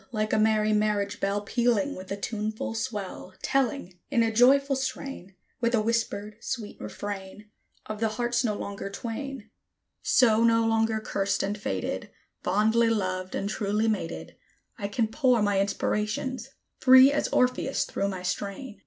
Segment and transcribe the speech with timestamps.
[0.11, 5.35] Like a merry marriage bell, Pealing with a tuneful swell, Telling, in a joyful strain,
[5.59, 7.51] With a whispered, sweet refrain,
[7.85, 9.51] Of the hearts no longer twain;
[10.01, 12.09] So no longer cursed and fated,
[12.41, 14.35] Fondly loved and truly mated,
[14.75, 16.49] I can pour my inspirations,
[16.79, 18.79] free as Orpheus, through my strain.